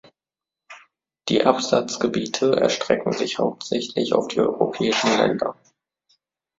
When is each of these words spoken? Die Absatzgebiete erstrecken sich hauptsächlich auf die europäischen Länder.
Die 1.29 1.45
Absatzgebiete 1.45 2.55
erstrecken 2.59 3.11
sich 3.13 3.37
hauptsächlich 3.37 4.13
auf 4.15 4.27
die 4.29 4.39
europäischen 4.39 5.15
Länder. 5.15 5.55